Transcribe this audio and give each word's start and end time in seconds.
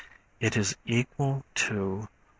It 0.39 0.57
is 0.57 0.75
equal 0.87 1.45
to. 1.53 2.07